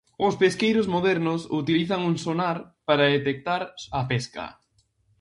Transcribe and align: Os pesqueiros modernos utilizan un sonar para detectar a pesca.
Os 0.27 0.33
pesqueiros 0.41 0.87
modernos 0.95 1.41
utilizan 1.61 2.01
un 2.09 2.15
sonar 2.25 2.57
para 2.87 3.11
detectar 3.15 3.61
a 3.99 4.01
pesca. 4.11 4.45